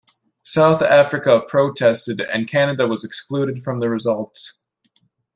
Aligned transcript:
South 0.41 0.81
Africa 0.81 1.43
protested, 1.47 2.21
and 2.21 2.47
Canada 2.47 2.87
was 2.87 3.03
excluded 3.03 3.61
from 3.61 3.77
the 3.77 3.87
results. 3.87 4.63